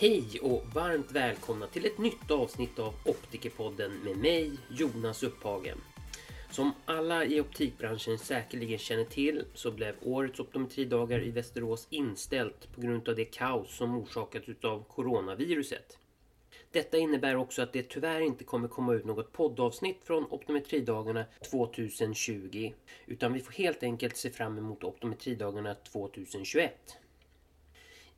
[0.00, 5.78] Hej och varmt välkomna till ett nytt avsnitt av Optikerpodden med mig Jonas Upphagen.
[6.50, 12.80] Som alla i optikbranschen säkerligen känner till så blev årets optometridagar i Västerås inställt på
[12.80, 15.98] grund av det kaos som orsakats av coronaviruset.
[16.72, 22.72] Detta innebär också att det tyvärr inte kommer komma ut något poddavsnitt från optometridagarna 2020
[23.06, 26.99] utan vi får helt enkelt se fram emot optometridagarna 2021.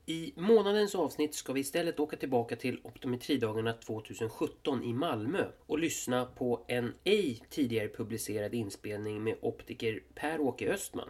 [0.07, 6.25] I månadens avsnitt ska vi istället åka tillbaka till optometridagarna 2017 i Malmö och lyssna
[6.25, 11.09] på en ej tidigare publicerad inspelning med optiker Per-Åke Östman.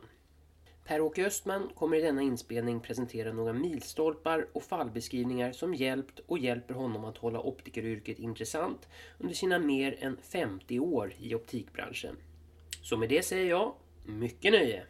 [0.84, 6.74] Per-Åke Östman kommer i denna inspelning presentera några milstolpar och fallbeskrivningar som hjälpt och hjälper
[6.74, 12.16] honom att hålla optikeryrket intressant under sina mer än 50 år i optikbranschen.
[12.82, 14.86] Så med det säger jag, mycket nöje!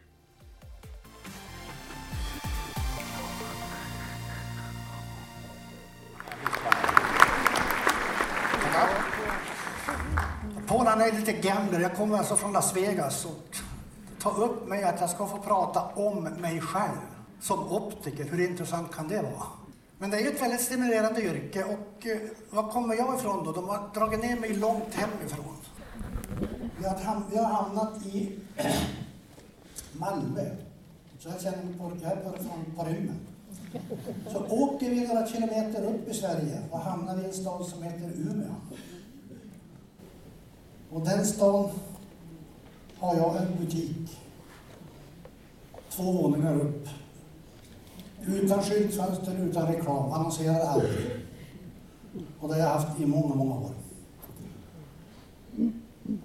[10.93, 11.79] Han är lite gambler.
[11.79, 13.57] Jag kommer alltså från Las Vegas och
[14.19, 16.97] ta upp mig att jag ska få prata om mig själv
[17.41, 18.23] som optiker.
[18.23, 19.43] Hur intressant kan det vara?
[19.97, 22.17] Men det är ju ett väldigt stimulerande yrke och eh,
[22.49, 23.51] var kommer jag ifrån då?
[23.51, 25.55] De har dragit ner mig långt hemifrån.
[26.79, 28.39] Vi har, ham- vi har hamnat i
[29.93, 30.45] Malmö.
[31.19, 33.19] Så jag känner mig på, jag är på, från, på rymmen.
[34.31, 38.11] Så åker vi några kilometer upp i Sverige och hamnar i en stad som heter
[38.15, 38.55] Umeå.
[40.93, 41.69] Och den stan
[42.99, 44.17] har jag en butik.
[45.89, 46.87] Två våningar upp.
[48.25, 50.11] Utan skyltfönster, utan reklam.
[50.11, 51.11] Annonserar aldrig.
[52.39, 53.71] Och det har jag haft i många, många år.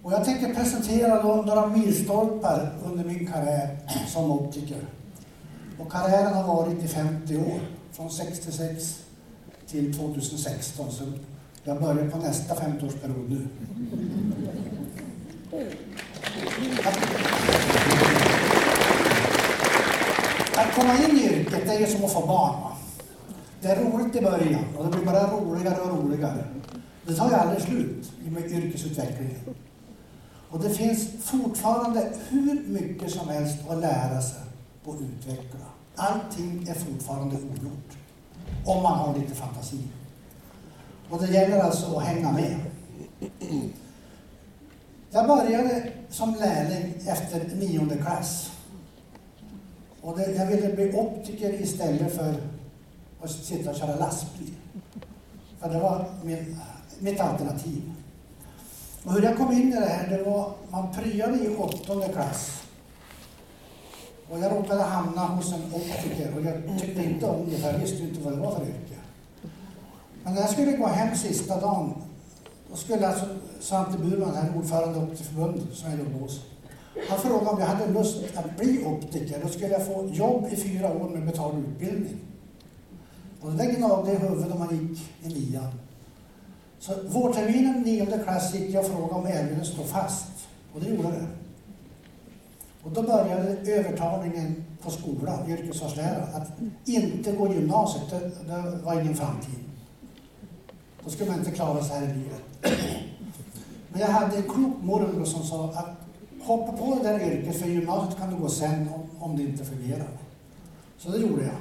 [0.03, 3.79] Och jag tänker presentera några milstolpar under min karriär
[4.09, 4.87] som optiker.
[5.79, 7.61] Och karriären har varit i 50 år.
[7.93, 9.03] Från 66
[9.67, 10.91] till 2016.
[10.91, 11.05] Så
[11.65, 13.49] jag börjar på nästa 50-årsperiod nu.
[20.57, 22.61] Att komma in i yrket, det är ju som att få barn.
[22.61, 22.77] Va?
[23.61, 26.45] Det är roligt i början och det blir bara roligare och roligare.
[27.07, 29.41] Det tar ju aldrig slut med yrkesutvecklingen.
[30.51, 34.43] Och det finns fortfarande hur mycket som helst att lära sig
[34.85, 35.67] och utveckla.
[35.97, 37.97] Allting är fortfarande ogjort.
[38.67, 39.79] Om man har lite fantasi.
[41.11, 42.57] Och det gäller alltså att hänga med.
[45.11, 48.51] Jag började som lärling efter nionde klass.
[50.01, 52.35] Och det, jag ville bli optiker istället för
[53.23, 54.55] att sitta och köra lastbil.
[55.61, 56.57] För det var min,
[56.99, 57.93] mitt alternativ.
[59.05, 62.63] Och hur jag kom in i det här, det var, man pryade i åttonde klass.
[64.31, 67.79] Och jag råkade hamna hos en optiker och jag tyckte inte om det, för jag
[67.79, 68.99] visste inte vad det var för yrke.
[70.25, 71.95] Men när jag skulle gå hem sista dagen,
[72.71, 73.27] då skulle alltså
[73.61, 76.41] Svante Burman, här ordförande i Optikerförbundet som jag jobbade hos,
[77.09, 79.41] han frågade om jag hade lust att bli optiker.
[79.43, 82.17] Då skulle jag få jobb i fyra år med betald utbildning.
[83.41, 85.73] Och det gnagde i huvudet om man gick i nian.
[86.79, 90.49] Så vårterminen nionde klass gick jag och frågade om erbjudandet stod fast.
[90.75, 91.27] Och det gjorde det.
[92.83, 96.51] Och då började övertalningen på skolan, yrkesvalslärare, att
[96.85, 98.11] inte gå gymnasiet.
[98.11, 99.59] Det, det var ingen framtid.
[101.05, 102.43] Då skulle man inte klara sig här i livet.
[103.89, 105.97] Men jag hade en klok morbror som sa att
[106.47, 109.65] hoppa på det där yrket för gymnasiet kan du gå sen om, om det inte
[109.65, 110.09] fungerar.
[110.99, 111.55] Så det gjorde jag.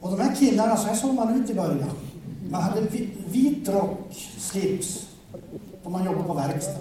[0.00, 1.90] Och de här killarna, så här såg man ut i början.
[2.50, 2.80] Man hade
[3.30, 5.08] vit rock, slips,
[5.82, 6.80] och man jobbade på verkstad.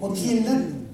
[0.00, 0.86] Och killen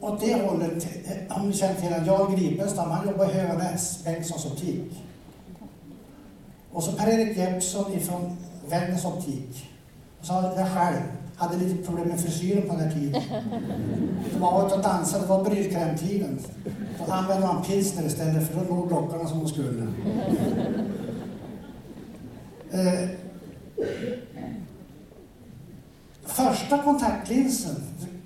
[0.00, 0.86] åt det hållet,
[1.30, 5.04] om ni känner till honom, Jarl Gripenstam, han jobbade i Höganäs, Bengtssons optik.
[6.72, 8.36] Och så Per-Erik Jeppsson ifrån
[8.68, 9.70] Vännäs optik.
[10.20, 11.00] Och så hade jag själv,
[11.36, 13.22] hade lite problem med frisyren på den här tiden.
[14.32, 16.38] De var ute och dansade, det var brylkrämtiden.
[17.06, 19.86] Då använde man pilsner istället för då låg lockarna som de skulle.
[22.70, 23.08] Eh,
[26.24, 27.76] första kontaktlinsen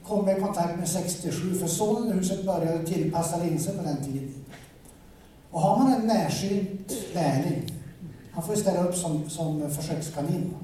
[0.06, 4.04] kom jag i kontakt med 67 för sonen i huset började tillpassa linser på den
[4.04, 4.34] tiden.
[5.50, 7.72] Och har man en närsynt lärling,
[8.32, 10.54] han får ju ställa upp som, som försökskanin.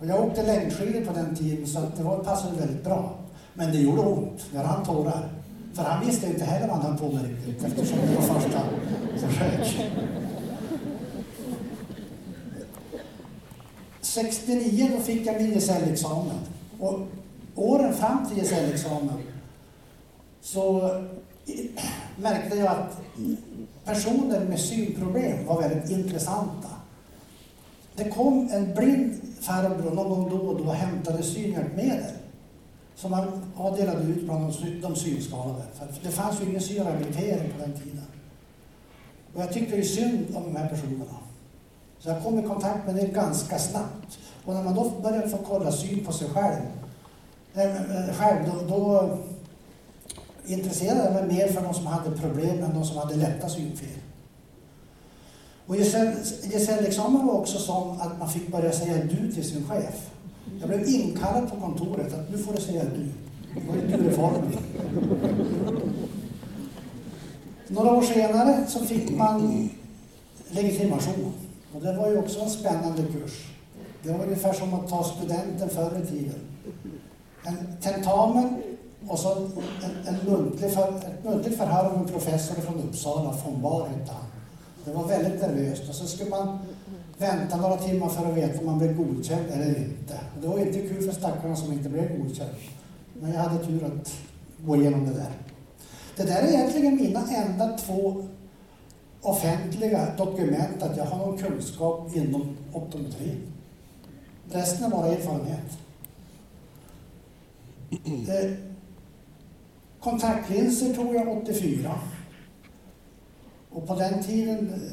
[0.00, 3.12] Och jag åkte längdskidor på den tiden så det var, passade väldigt bra.
[3.54, 5.28] Men det gjorde ont, Jag rann tårar.
[5.74, 8.60] För han visste inte heller vad han höll på med riktigt eftersom det var första
[9.26, 9.90] försök.
[14.00, 16.38] 69 då fick jag min gesällexamen.
[16.80, 17.00] Och
[17.54, 19.22] åren fram till gesällexamen
[20.40, 20.90] så
[22.16, 23.00] märkte jag att
[23.84, 26.68] personer med synproblem var väldigt intressanta.
[27.96, 32.12] Det kom en blind farbror någon gång då och då och hämtade synhjälpmedel
[32.94, 35.62] som man delade ut bland de synskadade.
[35.74, 38.02] För det fanns ju ingen synrehabilitering på den tiden.
[39.34, 41.16] Och jag tyckte ju synd om de här personerna.
[41.98, 44.18] Så jag kom i kontakt med det ganska snabbt.
[44.44, 46.62] Och när man då började få kolla syn på sig själv,
[47.54, 49.18] äh, själv då, då
[50.46, 53.88] intresserade jag mig mer för de som hade problem än de som hade lätta synfel.
[55.66, 60.10] Och gesällexamen var också sån att man fick börja säga du till sin chef.
[60.60, 63.12] Jag blev inkallad på kontoret att nu får du säga du.
[63.60, 64.56] Det var ju du-reformen.
[67.68, 69.68] Några år senare så fick man
[70.50, 71.32] legitimation.
[71.74, 73.46] Och det var ju också en spännande kurs.
[74.02, 76.40] Det var ungefär som att ta studenten förr i tiden.
[77.44, 78.62] En tentamen
[79.08, 83.62] och så en, en muntlig för, ett muntligt förhör av en professor från Uppsala, von
[83.62, 84.25] Bar hette han.
[84.86, 86.58] Det var väldigt nervöst och så skulle man
[87.18, 90.20] vänta några timmar för att veta om man blev godkänd eller inte.
[90.34, 92.50] Och det var inte kul för stackarna som inte blev godkänd.
[93.20, 94.14] Men jag hade tur att
[94.66, 95.32] gå igenom det där.
[96.16, 98.26] Det där är egentligen mina enda två
[99.20, 103.36] offentliga dokument att jag har någon kunskap inom optometri.
[104.50, 105.78] Resten är bara erfarenhet.
[108.04, 108.50] Eh,
[110.00, 111.94] kontaktlinser tog jag 84.
[113.76, 114.92] Och på den tiden eh,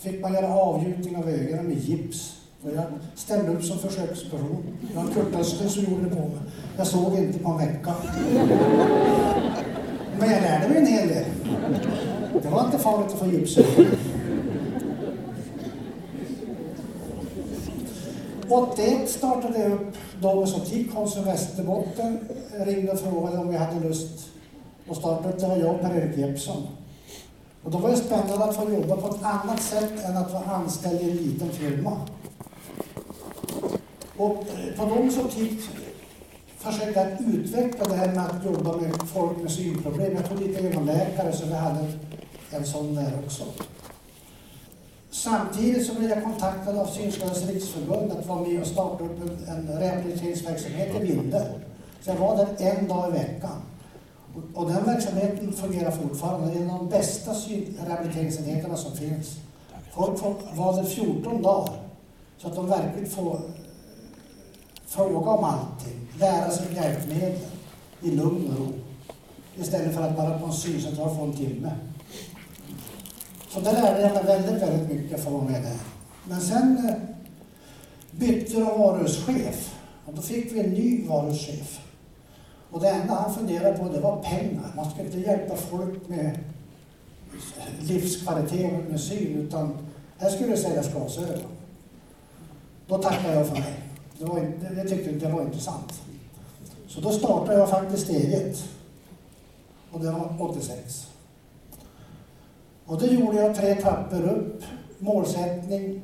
[0.00, 2.36] fick man göra avgjutning av ögonen med gips.
[2.62, 2.84] Och jag
[3.14, 4.64] ställde upp som försöksperson.
[4.80, 6.38] Det var Kurt Östen som gjorde det på mig.
[6.76, 7.94] Jag såg inte på en vecka.
[10.18, 11.24] Men jag lärde mig en hel del.
[12.42, 13.86] Det var inte farligt att få gipsögon.
[18.48, 22.18] 81 startade jag upp Domus Optik, Konsum Västerbotten.
[22.58, 24.28] ringde och frågade om vi hade lust
[24.90, 25.40] att starta upp.
[25.40, 26.77] Det var jag och Per-Erik Jeppsson.
[27.62, 30.44] Och då var det spännande att få jobba på ett annat sätt än att vara
[30.44, 32.00] anställd i en liten firma.
[34.16, 35.60] Och eh, på lång Optik
[36.58, 40.14] försökte jag utveckla det här med att jobba med folk med synproblem.
[40.16, 41.92] Jag tog lite ögonläkare så vi hade
[42.50, 43.44] en sån där också.
[45.10, 49.48] Samtidigt så blev jag kontaktad av Synskadades riksförbund att vara med och starta upp en,
[49.48, 51.46] en rehabiliteringsverksamhet i Vinde.
[52.00, 53.62] Så jag var där en dag i veckan.
[54.54, 56.52] Och, den verksamheten fungerar fortfarande.
[56.52, 57.34] Det är en av de bästa
[57.86, 59.36] rehabiliteringsenheterna som finns.
[59.94, 61.74] Folk får vara där 14 dagar
[62.38, 63.40] så att de verkligen får
[64.86, 67.38] fråga om allting, lära sig hjälpmedel
[68.02, 68.72] i lugn och ro.
[69.56, 71.70] Istället för att bara på en syncentral få en timme.
[73.48, 75.76] Så där lärde jag mig väldigt, väldigt mycket för att vara med där.
[76.24, 76.94] Men sen eh,
[78.10, 79.74] bytte de varuhuschef
[80.04, 81.80] och då fick vi en ny varuhuschef.
[82.70, 84.72] Och det enda han funderade på det var pengar.
[84.76, 86.38] Man skulle inte hjälpa folk med
[87.80, 89.76] livskvalitet och med syn utan
[90.18, 91.50] här skulle det säljas glasögon.
[92.86, 93.74] Då tackade jag för mig.
[94.18, 96.02] Det, var, det, det tyckte jag var intressant.
[96.88, 98.64] Så då startade jag faktiskt eget.
[99.92, 101.08] Och det var 86.
[102.86, 104.62] Och det gjorde jag tre trappor upp.
[104.98, 106.02] Målsättning,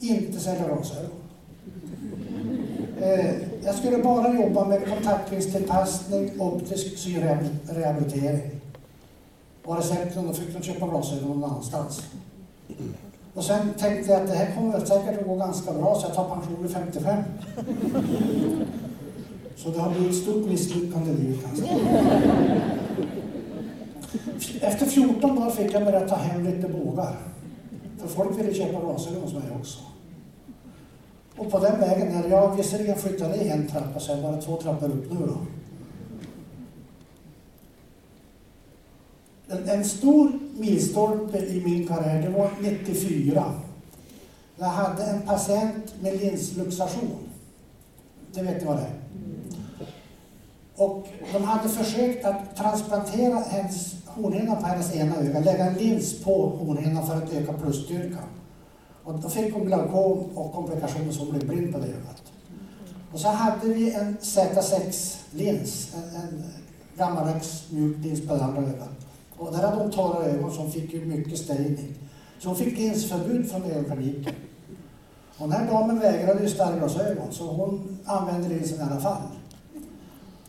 [0.00, 1.10] inte sälja glasögon.
[3.00, 3.34] Eh,
[3.66, 8.50] jag skulle bara jobba med kontaktlinstillpassning, optisk synrehabilitering.
[9.64, 12.02] Och recepten, då fick de köpa glasögon någon annanstans.
[13.34, 16.14] Och sen tänkte jag att det här kommer säkert att gå ganska bra så jag
[16.14, 17.22] tar pension vid 55.
[19.56, 21.78] Så det har blivit ett stort misslyckande nu kanske.
[24.60, 27.16] Efter 14 dagar fick jag börja ta hem lite bågar.
[27.98, 29.78] För folk ville köpa glasögon hos mig också.
[31.36, 34.56] Och på den vägen, när jag visserligen flyttade ner en trappa så är bara två
[34.56, 35.38] trappor upp nu då.
[39.48, 43.54] En, en stor milstolpe i min karriär, det var 94.
[44.56, 47.18] Jag hade en patient med linsluxation.
[48.34, 48.96] Det vet ni vad det är?
[50.76, 56.24] Och de hade försökt att transplantera hennes hornhinna på hennes ena öga, lägga en lins
[56.24, 58.24] på hornhinnan för att öka plusstyrkan.
[59.06, 62.22] Och då fick hon glaukom och komplikationer så hon blev blind på det ögat.
[63.12, 66.44] Och så hade vi en Z6-lins, en, en
[66.96, 68.88] gammaldags mjuk lins på det andra ögat.
[69.36, 71.94] Och där hade hon torra ögon som fick ju mycket stejning.
[72.38, 74.34] Så hon fick linsförbud från ögonkliniken.
[75.38, 79.22] Och den här damen vägrade ju starrglasögon så hon använde linsen i alla fall.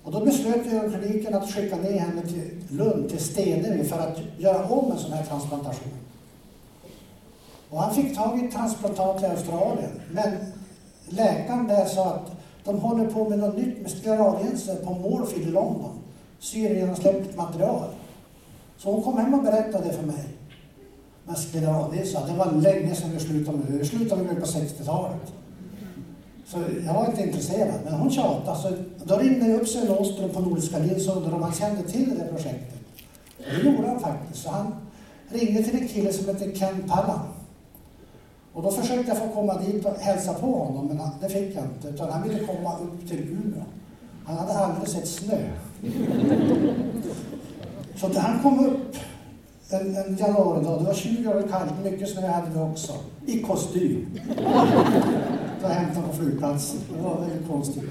[0.04, 4.66] Och då beslöt ögonkliniken att skicka ner henne till Lund, till Stenevi, för att göra
[4.66, 5.94] om en sån här transplantation.
[7.70, 9.92] Och han fick tag i ett transplantat i Australien.
[10.12, 10.34] Men
[11.10, 12.32] läkaren där sa att
[12.64, 16.00] de håller på med något nytt med skleralienser på Morfield i London.
[16.40, 17.90] Syregenomsläppt material.
[18.78, 20.28] Så hon kom hem och berättade det för mig.
[21.26, 23.78] Men sklerotis, det var länge sedan vi slutade med det.
[23.78, 25.34] Vi slutade med det på 60-talet.
[26.46, 28.58] Så jag var inte intresserad, men hon tjatade.
[28.58, 28.72] Så
[29.04, 32.10] då ringde jag upp Sven Åström på Nordiska Linds och undrade om han kände till
[32.20, 32.80] det projektet.
[33.38, 34.44] Och det gjorde han faktiskt.
[34.44, 34.76] Så han
[35.30, 37.20] ringde till en kille som heter Ken Pallan.
[38.58, 41.64] Och då försökte jag få komma dit och hälsa på honom, men det fick jag
[41.64, 41.88] inte.
[41.88, 43.64] Utan han ville komma upp till Umeå.
[44.26, 45.38] Han hade aldrig sett snö.
[47.96, 48.96] Så när han kom upp
[49.70, 52.94] en, en januaridag, det var 20 grader kallt, mycket snö hade vi också,
[53.26, 54.20] i kostym.
[55.62, 56.80] Då hämtade på flygplatsen.
[56.96, 57.84] Det var väldigt konstigt.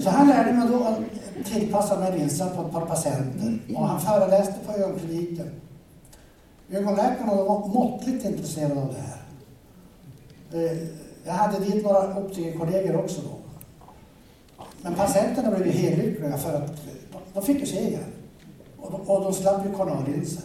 [0.00, 0.98] Så han lärde mig då att
[1.44, 3.58] tillpassa de här linserna på ett par patienter.
[3.76, 5.50] Och han föreläste på ögonkliniken.
[6.70, 9.21] Ögonläkarna var måttligt intresserade av det här.
[10.54, 10.78] Eh,
[11.24, 13.36] jag hade dit några optikerkollegor också då.
[14.82, 18.04] Men patienterna blev ju hellyckliga för att eh, de fick ju se igen.
[18.80, 20.44] Och de, och de slapp ju kornallinser.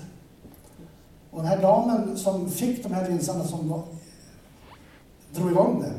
[1.31, 3.83] Och den här damen som fick de här linserna som
[5.33, 5.93] drog igång det,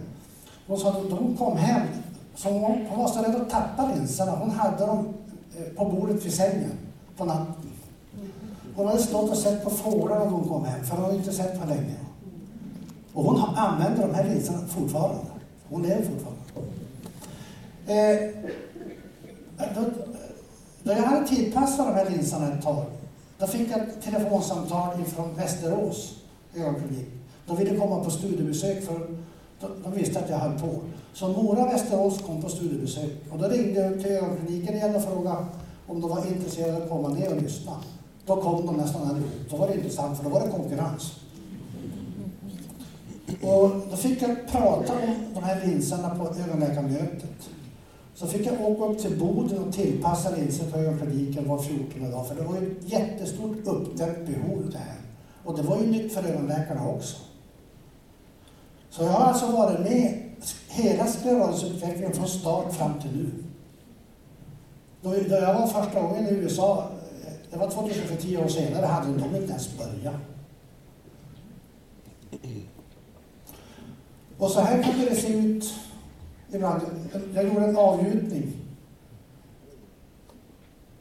[0.67, 1.87] hon sa att hon kom hem,
[2.35, 4.33] så hon, hon var så rädd att tappa linserna.
[4.33, 5.09] Hon hade dem
[5.59, 6.73] eh, på bordet vid sängen
[7.17, 7.71] på natten.
[8.77, 11.33] Hon hade stått och sett på fåglarna när hon kom hem, för hon hade inte
[11.33, 11.95] sett på länge.
[13.13, 15.25] Och hon använder de här linserna fortfarande.
[15.69, 16.39] Hon lever fortfarande.
[17.87, 18.31] Eh,
[19.75, 19.81] då,
[20.83, 22.85] då jag hade tillpassat de här linserna ett tag,
[23.39, 26.15] då fick jag ett telefonsamtal från Västerås
[26.57, 27.09] ögonklinik.
[27.47, 29.07] De ville komma på studiebesök för
[29.61, 30.81] de visste att jag höll på.
[31.13, 35.47] Så Mora Västerås kom på studiebesök och då ringde jag till ögonkliniken igen och frågade
[35.87, 37.73] om de var intresserade av att komma ner och lyssna.
[38.27, 39.31] Då kom de nästan allihop.
[39.51, 41.13] Då var det intressant för då var det konkurrens.
[43.43, 47.49] Och då fick jag prata om de här linserna på ögonläkarmötet.
[48.15, 52.29] Så fick jag åka upp till Boden och tillpassa linser på ögonkliniken var 14 dag.
[52.29, 54.97] För det var ju ett jättestort uppdämt behov det här.
[55.45, 57.17] Och det var ju nytt för ögonläkarna också.
[58.91, 60.23] Så jag har alltså varit med
[60.69, 63.45] hela sklerasutvecklingen från start fram till nu.
[65.03, 66.91] Då, då jag var första gången i USA,
[67.51, 70.15] det var 2010 år senare, hade de inte ens börjat.
[74.39, 75.75] Och så här kunde det se ut
[76.53, 76.83] ibland.
[77.35, 78.53] Jag gjorde en avgjutning.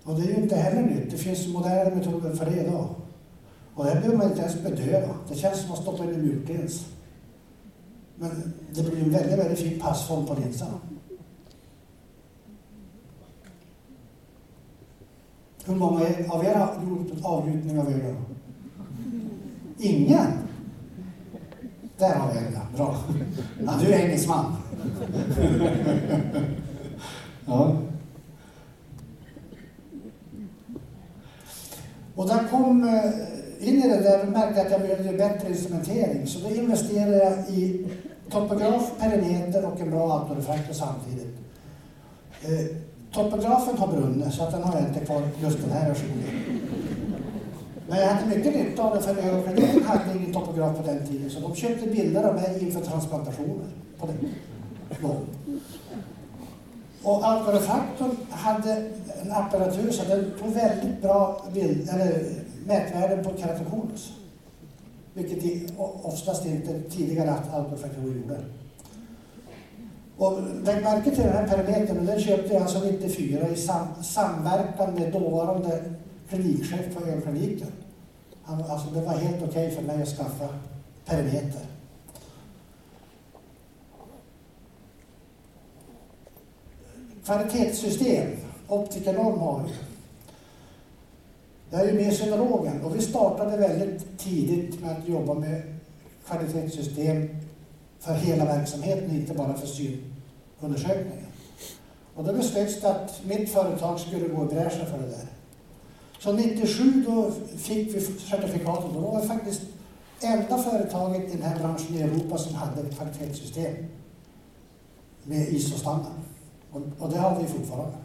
[0.04, 1.12] Och det är ju inte heller nytt.
[1.12, 2.88] Det finns moderna metoder för det idag.
[3.76, 5.16] Och det behöver man inte ens bedöva.
[5.30, 6.86] Det känns som att stoppa in en mjukdels.
[8.16, 10.68] Men det blir en väldigt, väldigt fin passform på linsen.
[15.66, 18.26] Hur många av er har gjort en avgjutning av ögonen?
[19.78, 20.47] Ingen?
[21.98, 22.96] Där har vi en, bra.
[23.66, 24.56] Ja, du är engelsman.
[27.46, 27.76] ja.
[32.16, 36.28] Och där kom eh, in i det där och märkte att jag behövde bättre instrumentering.
[36.28, 37.88] Så då investerade jag i
[38.30, 41.38] topograf, perimeter och en bra autorefraktor samtidigt.
[42.42, 42.78] Eh,
[43.14, 46.24] topografen har brunnit så att den har jag inte kvar just den här versionen.
[47.90, 51.30] Men jag hade mycket nytta av det för ögonkliniken hade ingen topograf på den tiden
[51.30, 53.68] så de köpte bilder av mig inför transplantationer.
[54.00, 54.32] På den.
[57.04, 58.72] Och autorefraktorn hade
[59.22, 62.24] en apparatur så den tog väldigt bra bild, eller
[62.66, 64.14] mätvärden på keratokonus.
[65.14, 68.38] Vilket oftast inte tidigare autorefraktorer gjorde.
[70.18, 74.94] Och lägg märke till den här perimetern, den köpte jag alltså 94 i sam samverkan
[74.94, 75.82] med dåvarande
[76.30, 77.72] klinikchef på ögonkliniken.
[78.46, 80.50] alltså det var helt okej okay för mig att skaffa
[81.06, 81.62] perimeter.
[87.26, 88.32] Kvalitetssystem,
[88.68, 89.74] optikernorm har vi.
[91.70, 95.62] Jag är ju med i synologen och vi startade väldigt tidigt med att jobba med
[96.28, 97.30] kvalitetssystem
[98.00, 101.26] för hela verksamheten, inte bara för synundersökningen.
[102.16, 105.37] Och då beslöts det att mitt företag skulle gå i bräschen för det där.
[106.20, 109.62] Så 97 då fick vi certifikatet och då var vi faktiskt
[110.22, 113.76] enda företaget i den här branschen i Europa som hade ett kvalitetssystem
[115.24, 116.14] med ISO-standard.
[116.72, 117.98] Och, och, det har vi fortfarande.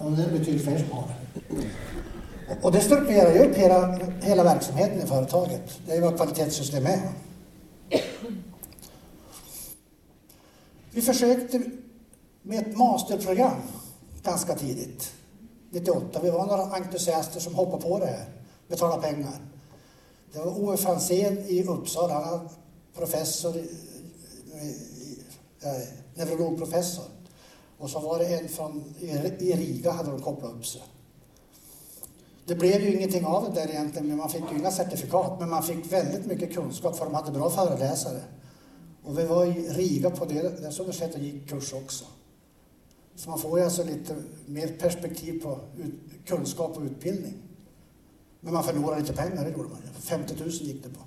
[0.00, 1.04] Och det är betydligt fler som har
[1.34, 1.54] det.
[2.62, 5.80] Och det strukturerar ju upp hela, hela verksamheten i företaget.
[5.86, 7.00] Det är vad kvalitetssystem är.
[10.90, 11.62] Vi försökte
[12.42, 13.60] med ett masterprogram
[14.22, 15.12] ganska tidigt,
[15.74, 16.20] 98.
[16.22, 18.28] Vi var några entusiaster som hoppade på det här,
[18.68, 19.38] betalade pengar.
[20.32, 22.48] Det var Ove Franzén i Uppsala, han var
[22.94, 23.56] professor,
[25.62, 27.04] eh, neurologprofessor.
[27.78, 30.82] Och så var det en från e- i Riga hade de kopplat upp sig.
[32.46, 35.40] Det blev ju ingenting av det där egentligen, men man fick ju inga certifikat.
[35.40, 38.20] Men man fick väldigt mycket kunskap för de hade bra föreläsare.
[39.04, 42.04] Och vi var i Riga på det, deras universitet och gick kurs också.
[43.16, 44.16] Så man får ju alltså lite
[44.46, 45.94] mer perspektiv på ut,
[46.26, 47.34] kunskap och utbildning.
[48.40, 50.00] Men man förlorar lite pengar, det gjorde man ju.
[50.00, 51.00] 50 000 gick det på.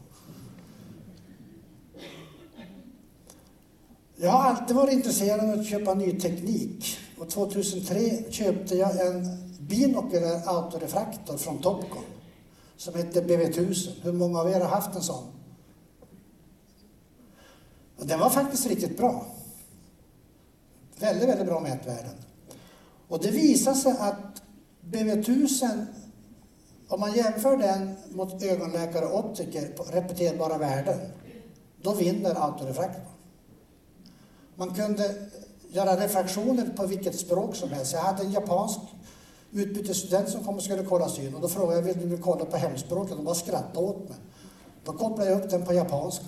[4.16, 6.98] Jag har alltid varit intresserad av att köpa ny teknik.
[7.18, 12.04] Och 2003 köpte jag en binocular autorefraktor från Topcon
[12.78, 13.90] som heter BV1000.
[14.02, 15.24] Hur många av er har haft en sån?
[17.98, 19.26] Och den var faktiskt riktigt bra.
[21.00, 22.14] Väldigt, väldigt bra mätvärden.
[23.08, 24.42] Och det visar sig att
[24.92, 25.86] BV1000,
[26.88, 31.00] om man jämför den mot ögonläkare och optiker på repeterbara värden,
[31.82, 33.06] då vinner autorefraktorn.
[34.56, 35.16] Man kunde
[35.70, 37.94] göra refraktioner på vilket språk som helst.
[37.94, 38.80] Jag hade en japansk
[39.52, 42.58] utbytesstudent som kom och skulle kolla syn och då frågade jag vill du kolla på
[42.58, 43.18] hemspråket?
[43.18, 44.18] De bara skrattade åt mig.
[44.84, 46.26] Då kopplade jag upp den på japanska.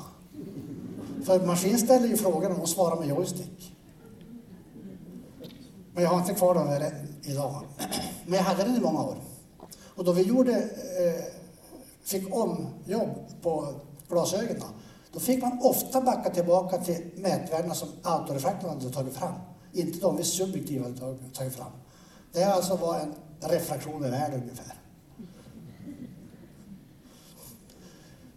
[1.25, 3.75] För maskin ställer ju frågorna och svarar med joystick.
[5.99, 7.61] Men jag har inte kvar den där idag.
[8.25, 9.15] Men jag hade den i många år.
[9.95, 11.23] Och då vi gjorde, eh,
[12.03, 13.09] fick om jobb
[13.41, 13.73] på
[14.09, 14.63] glasögonen,
[15.13, 19.33] då fick man ofta backa tillbaka till mätvärdena som autorefraktorn hade tagit fram.
[19.73, 21.71] Inte de vi subjektivt hade tagit fram.
[22.33, 24.75] Det alltså var en refraktion i världen ungefär.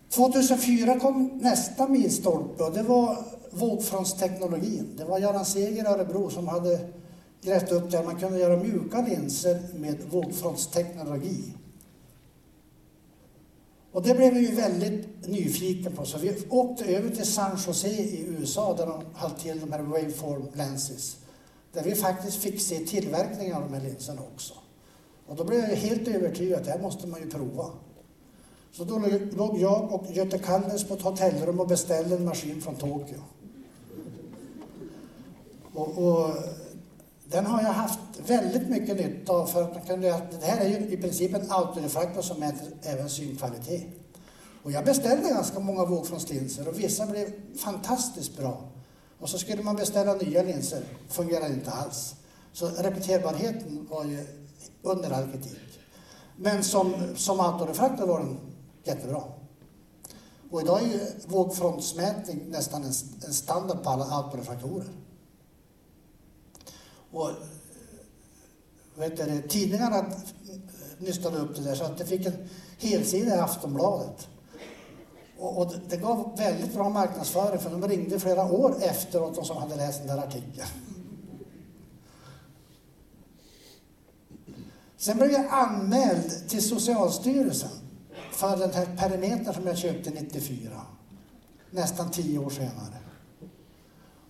[0.09, 4.95] 2004 kom nästa milstolpe och det var vågfrontsteknologin.
[4.97, 7.02] Det var Göran Seger i Örebro som hade
[7.43, 11.53] grävt upp där Man kunde göra mjuka linser med vågfrontsteknologi.
[13.93, 17.89] Och det blev vi ju väldigt nyfikna på, så vi åkte över till San Jose
[17.89, 21.17] i USA där de höll till de här waveform lenses.
[21.73, 24.55] Där vi faktiskt fick se tillverkningen av de här linserna också.
[25.27, 27.71] Och då blev jag helt övertygad att det här måste man ju prova.
[28.73, 29.03] Så då
[29.37, 33.19] låg jag och Göte Kallens på ett hotellrum och beställde en maskin från Tokyo.
[35.75, 36.31] Och, och,
[37.33, 40.69] den har jag haft väldigt mycket nytta av för att man kan, det här är
[40.69, 43.87] ju i princip en autorefraktor som mäter även synkvalitet.
[44.63, 48.61] Och jag beställde ganska många vågfrontslinser och vissa blev fantastiskt bra.
[49.21, 52.15] Och så skulle man beställa nya linser, fungerade inte alls.
[52.53, 54.27] Så repeterbarheten var ju
[54.83, 55.81] under all kritik.
[56.37, 58.39] Men som, som autorefraktor var den
[58.85, 59.23] jättebra.
[60.51, 62.93] Och idag är ju vågfrontsmätning nästan en,
[63.27, 64.87] en standard på alla autorefraktorer.
[67.13, 67.37] Och eh,
[68.95, 70.05] vet du, tidningarna
[70.99, 72.49] nystade upp det där så att det fick en
[72.79, 74.29] helsida i Aftonbladet.
[75.39, 79.57] Och, och, det gav väldigt bra marknadsföring för de ringde flera år efteråt de som
[79.57, 80.69] hade läst den där artikeln.
[84.97, 87.71] Sen blev jag anmäld till Socialstyrelsen
[88.33, 90.81] för den här perimetern som jag köpte 94.
[91.71, 92.99] Nästan tio år senare.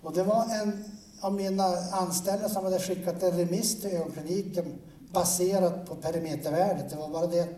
[0.02, 0.84] Och det var en
[1.22, 4.78] av mina anställda som hade skickat en remiss till ögonkliniken
[5.12, 6.90] baserat på perimetervärdet.
[6.90, 7.48] Det var bara det att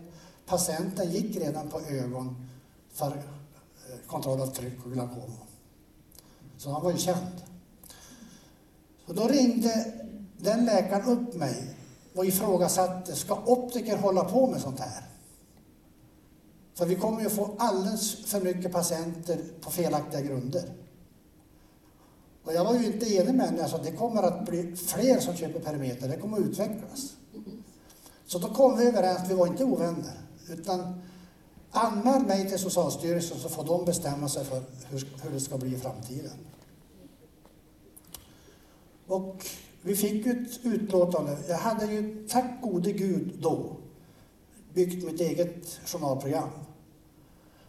[0.45, 2.47] patienten gick redan på ögon
[2.93, 5.31] för eh, kontroll av tryck och glaukom.
[6.57, 7.41] Så han var ju känd.
[9.05, 9.93] Och då ringde
[10.37, 11.75] den läkaren upp mig
[12.15, 15.03] och ifrågasatte, ska optiker hålla på med sånt här?
[16.73, 20.84] För vi kommer ju få alldeles för mycket patienter på felaktiga grunder.
[22.45, 25.19] Och jag var ju inte enig med henne, jag sa det kommer att bli fler
[25.19, 27.13] som köper perimeter, det kommer att utvecklas.
[28.25, 31.01] Så då kom vi överens, vi var inte ovänner, utan
[31.71, 35.75] anmäl mig till Socialstyrelsen så får de bestämma sig för hur, hur det ska bli
[35.75, 36.31] i framtiden.
[39.07, 39.45] Och
[39.81, 41.37] vi fick ett utlåtande.
[41.47, 43.77] Jag hade ju, tack gode gud då,
[44.73, 46.49] byggt mitt eget journalprogram.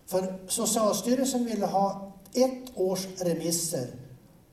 [0.07, 3.89] För Socialstyrelsen ville ha ett års remisser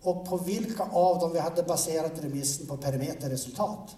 [0.04, 3.96] och på vilka av dem vi hade baserat remissen på perimeterresultat.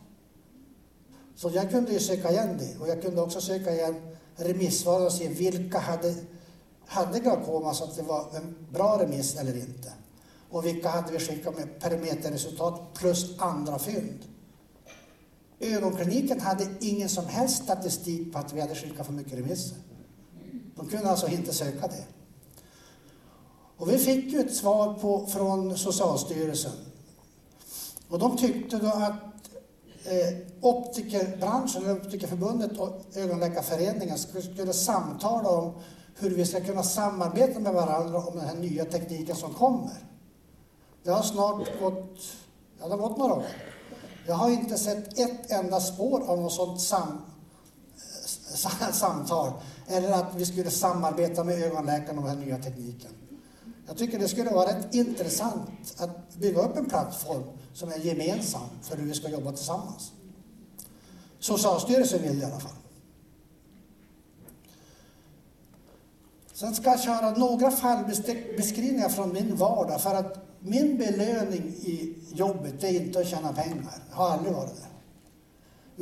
[1.35, 3.95] Så jag kunde ju söka igen det och jag kunde också söka igen
[4.35, 6.15] remissvaren och se vilka hade,
[6.85, 9.93] hade glaukoma så att det var en bra remiss eller inte.
[10.49, 14.19] Och vilka hade vi skickat med perimeterresultat plus andra fynd.
[15.59, 19.77] Ögonkliniken hade ingen som helst statistik på att vi hade skickat för mycket remisser.
[20.75, 22.14] De kunde alltså inte söka det.
[23.77, 26.71] Och vi fick ju ett svar på, från Socialstyrelsen.
[28.09, 29.13] Och de tyckte då att
[30.05, 35.73] eh, optikerbranschen, Optikerförbundet och Ögonläkarföreningen skulle, skulle samtala om
[36.15, 39.93] hur vi ska kunna samarbeta med varandra om den här nya tekniken som kommer.
[41.03, 42.19] Det har snart gått,
[42.79, 43.45] ja, det har gått några år.
[44.27, 47.21] Jag har inte sett ett enda spår av något sånt sam,
[48.91, 49.51] samtal.
[49.87, 53.11] Eller att vi skulle samarbeta med ögonläkarna om den här nya tekniken.
[53.87, 57.43] Jag tycker det skulle vara rätt intressant att bygga upp en plattform
[57.73, 60.11] som är gemensam för hur vi ska jobba tillsammans.
[61.39, 62.71] Socialstyrelsen vill det i alla fall.
[66.53, 72.83] Sen ska jag köra några fallbeskrivningar från min vardag för att min belöning i jobbet
[72.83, 73.93] är inte att tjäna pengar.
[74.09, 74.95] Det har aldrig varit det.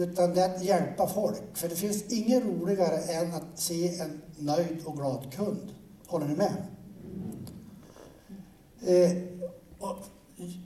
[0.03, 1.57] Utan det är att hjälpa folk.
[1.57, 5.73] För det finns inget roligare än att se en nöjd och glad kund.
[6.07, 6.53] Håller ni med?
[8.85, 9.11] Eh,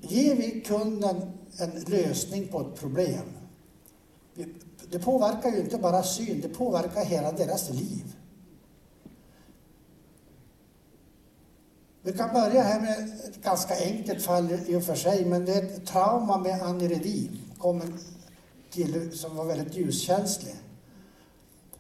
[0.01, 1.21] ger vi kunden
[1.57, 3.25] en lösning på ett problem,
[4.91, 8.15] det påverkar ju inte bara syn, det påverkar hela deras liv.
[12.01, 15.53] Vi kan börja här med ett ganska enkelt fall i och för sig, men det
[15.53, 17.81] är ett trauma med aneurysm kom
[19.11, 20.55] som var väldigt ljuskänslig.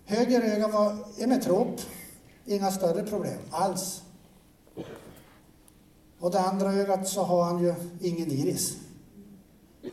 [0.05, 1.81] Höger öga var emetrop,
[2.45, 4.01] inga större problem alls.
[6.19, 8.75] Och det andra ögat så har han ju ingen iris.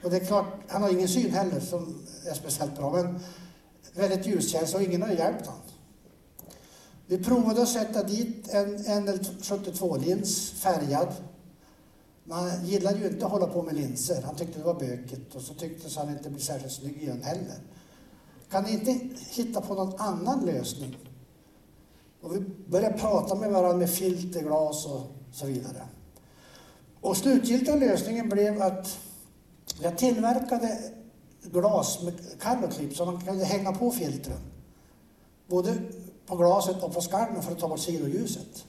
[0.03, 3.21] Och det är klart, han har ingen syn heller som är speciellt bra, men
[3.95, 5.63] väldigt ljuskänslig och ingen har hjälpt honom.
[7.07, 11.09] Vi provade att sätta dit en NL72-lins färgad.
[12.25, 14.23] Man gillade ju inte att hålla på med linser.
[14.23, 17.59] Han tyckte det var bökigt och så tyckte han inte blev särskilt snygg den heller.
[18.51, 18.99] Kan ni inte
[19.31, 20.97] hitta på någon annan lösning?
[22.21, 25.83] Och vi började prata med varandra med filterglas och så vidare.
[27.05, 28.99] Och slutgiltiga lösningen blev att
[29.83, 30.79] jag tillverkade
[31.43, 34.39] glas med kalvoklipp så man kunde hänga på filtren.
[35.47, 35.75] Både
[36.27, 38.65] på glaset och på skarven för att ta bort sidoljuset.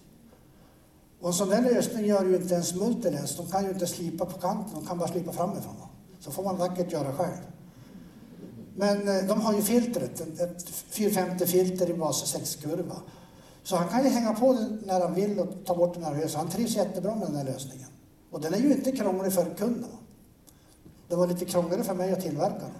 [1.21, 3.37] Och en sån där lösning gör ju inte ens Multilens.
[3.37, 5.75] De kan ju inte slipa på kanten, de kan bara slipa framifrån.
[6.19, 7.41] Så får man vackert göra själv.
[8.75, 12.95] Men eh, de har ju filtret, ett 450 filter i bas 6-kurva.
[13.63, 16.27] Så han kan ju hänga på den när han vill och ta bort den här
[16.27, 17.89] Så han trivs jättebra med den här lösningen.
[18.35, 19.89] Och den är ju inte krånglig för kunden.
[21.07, 22.71] Det var lite krångligare för mig att tillverka den.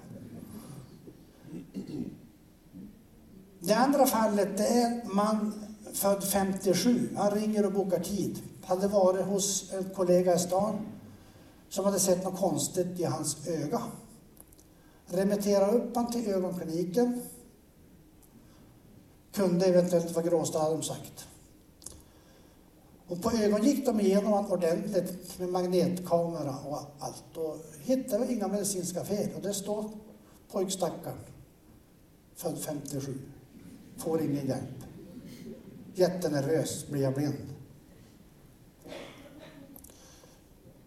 [3.60, 5.54] Det andra fallet det är en man
[5.94, 7.10] född 57.
[7.18, 8.40] Han ringer och bokar tid.
[8.66, 10.76] Hade varit hos en kollega i stan
[11.70, 13.82] som hade sett något konstigt i hans öga.
[15.06, 17.22] Remitterar upp han till ögonkliniken.
[19.32, 21.28] Kunde eventuellt vara gråstad, hade de sagt.
[23.08, 28.48] Och på ögon gick de igenom honom ordentligt med magnetkamera och allt och hittade inga
[28.48, 29.30] medicinska fel.
[29.36, 29.90] Och det står
[30.52, 31.18] pojkstackaren,
[32.36, 33.20] född 57.
[33.98, 34.84] Får ingen hjälp.
[35.94, 37.56] Jättenervös, blir jag blind.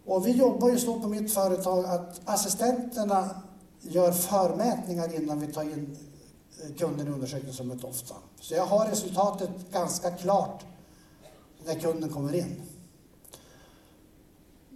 [0.05, 3.43] Och vi jobbar ju så på mitt företag att assistenterna
[3.81, 5.97] gör förmätningar innan vi tar in
[6.79, 8.15] kunden i undersökningsrummet ofta.
[8.41, 10.65] Så jag har resultatet ganska klart
[11.69, 12.63] när kunden kommer in.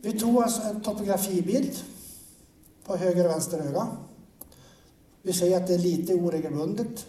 [0.02, 1.76] Vi tog alltså en topografibild
[2.84, 3.88] på höger och vänster öga.
[5.22, 7.06] Vi ser att det är lite oregelbundet.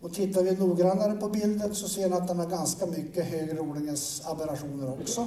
[0.00, 3.60] Och tittar vi noggrannare på bilden så ser ni att den har ganska mycket högre
[3.60, 5.26] odlingens aberrationer också.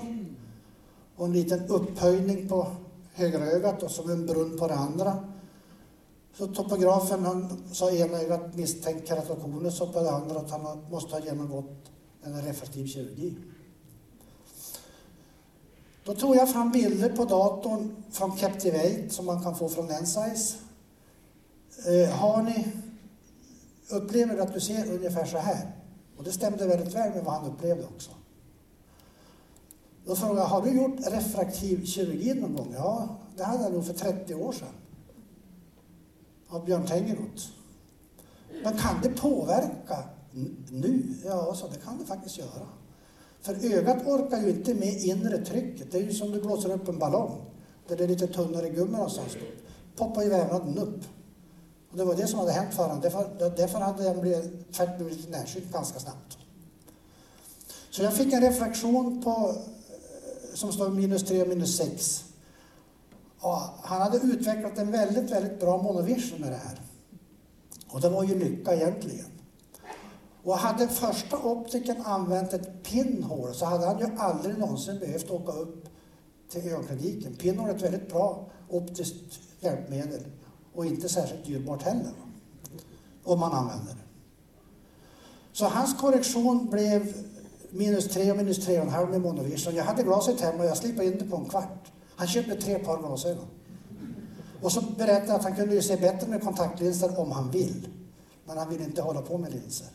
[1.16, 2.68] Och en liten upphöjning på
[3.14, 5.24] högerögat och som en brunn på det andra.
[6.34, 11.16] Så topografen han sa ena ögat misstänkt keratokonus och på det andra att han måste
[11.16, 11.92] ha genomgått
[12.24, 13.36] eller refraktiv kirurgi.
[16.04, 20.56] Då tog jag fram bilder på datorn från Captivate som man kan få från Ensize.
[21.88, 22.68] Eh, har ni
[23.90, 25.72] upplever du att du ser ungefär så här.
[26.18, 28.12] Och det stämde väldigt väl med vad han upplevde också.
[30.06, 32.74] Då frågade jag, har du gjort refraktiv kirurgi någon gång?
[32.78, 34.68] Ja, det hade jag nog för 30 år sedan.
[36.48, 37.46] Av Björn Tengeroth.
[38.64, 40.04] Men kan det påverka
[40.70, 41.13] nu?
[41.26, 42.67] Ja, så det kan det faktiskt göra.
[43.41, 45.91] För ögat orkar ju inte med inre trycket.
[45.91, 47.41] Det är ju som du blåser upp en ballong.
[47.88, 49.38] Där det är lite tunnare gummi någonstans.
[49.96, 51.00] Poppar ju vävnaden upp.
[51.91, 53.02] Och det var det som hade hänt för honom.
[53.02, 56.38] Därför, därför hade han blivit, blivit närsynt ganska snabbt.
[57.89, 62.24] Så jag fick en refraktion på, eh, som står minus 3 och minus 6.
[63.39, 66.82] Och han hade utvecklat en väldigt, väldigt bra monovision med det här.
[67.89, 69.31] Och det var ju lycka egentligen.
[70.44, 75.52] Och hade första optiken använt ett pinhål så hade han ju aldrig någonsin behövt åka
[75.52, 75.90] upp
[76.50, 77.36] till ögonkliniken.
[77.36, 80.24] Pinhål är ett väldigt bra optiskt hjälpmedel
[80.74, 82.12] och inte särskilt dyrbart heller.
[83.24, 84.02] Om man använder det.
[85.54, 87.14] Så hans korrektion blev
[87.70, 89.76] minus 3 och minus 3,5 med monovision.
[89.76, 91.92] Jag hade glaset hemma och jag slipade in det på en kvart.
[92.16, 93.48] Han köpte tre par glasögon.
[94.62, 97.88] Och så berättade att han kunde se bättre med kontaktlinser om han vill.
[98.46, 99.88] Men han vill inte hålla på med linser.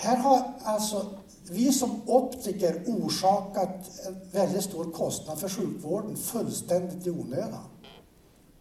[0.00, 1.06] Här har alltså
[1.50, 7.64] vi som optiker orsakat en väldigt stor kostnad för sjukvården fullständigt i onödan.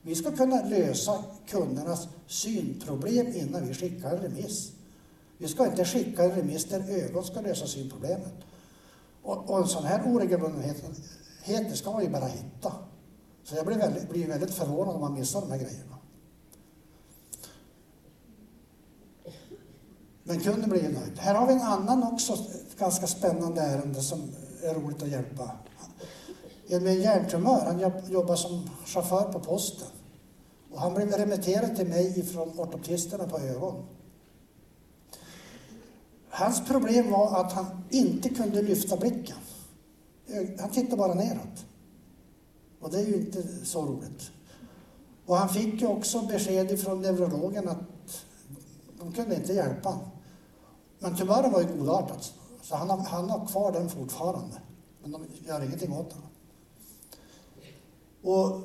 [0.02, 4.72] Vi ska kunna lösa kundernas synproblem innan vi skickar en remiss.
[5.38, 8.34] Vi ska inte skicka en remiss där ögon ska lösa synproblemet.
[9.24, 10.84] Och, och en sån här oregelbundenhet
[11.74, 12.74] ska man ju bara hitta.
[13.44, 15.97] Så jag blir väldigt, blir väldigt förvånad om man missar de här grejerna.
[20.28, 21.18] Men kunden blev ju nöjd.
[21.18, 22.38] Här har vi en annan också
[22.78, 24.22] ganska spännande ärende som
[24.64, 25.52] är roligt att hjälpa.
[26.68, 29.88] En med en hjärntumör, han jobbar som chaufför på posten.
[30.72, 33.86] Och han blev remitterad till mig ifrån ortoptisterna på ögon.
[36.30, 39.38] Hans problem var att han inte kunde lyfta blicken.
[40.60, 41.66] Han tittade bara neråt.
[42.82, 44.32] Och det är ju inte så roligt.
[45.26, 48.24] Och han fick ju också besked från neurologen att
[49.00, 50.17] de kunde inte hjälpa honom.
[51.00, 52.26] Men tumören var ju godartad,
[52.62, 54.62] så han har, han har kvar den fortfarande.
[55.02, 56.22] Men de gör ingenting åt den.
[58.32, 58.62] Och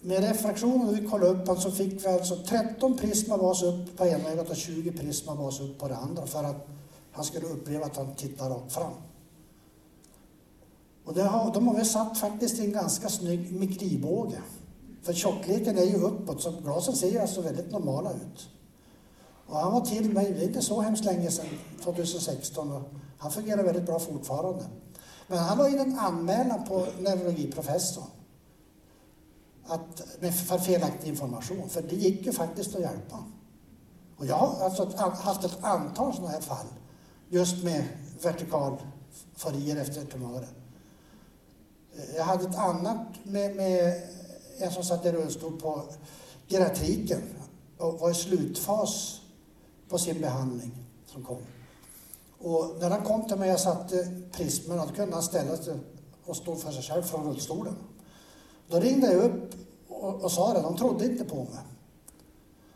[0.00, 3.96] med refraktionen, när vi kollade upp den, så fick vi alltså 13 prisma bas upp
[3.96, 6.68] på ena ögat och 20 prisma bas upp på det andra för att
[7.12, 8.92] han skulle uppleva att han tittar rakt fram.
[11.04, 14.42] Och det har, de har vi satt faktiskt i en ganska snygg mikribåge.
[15.02, 18.48] För tjockleken är ju uppåt, så glasen ser ju alltså väldigt normala ut.
[19.46, 21.46] Och han var till mig, det är inte så hemskt länge sedan,
[21.84, 22.82] 2016, och
[23.18, 24.64] han fungerar väldigt bra fortfarande.
[25.26, 28.10] Men han la in en anmälan på neurologiprofessorn
[29.66, 33.24] att, med för felaktig information, för det gick ju faktiskt att hjälpa.
[34.16, 36.66] Och jag har alltså haft ett antal sådana här fall,
[37.28, 37.84] just med
[38.22, 40.48] vertikalforier efter tumörer.
[42.16, 44.02] Jag hade ett annat med, med
[44.58, 45.82] en som satt i rullstol på
[46.48, 47.22] geriatriken
[47.78, 49.21] och var i slutfas
[49.92, 50.72] på sin behandling
[51.06, 51.36] som kom.
[52.38, 55.74] Och när han kom till mig och satte prismen, då kunde han ställa sig
[56.24, 57.74] och stå för sig själv från rullstolen.
[58.68, 59.54] Då ringde jag upp
[59.88, 61.64] och, och sa det, de trodde inte på mig.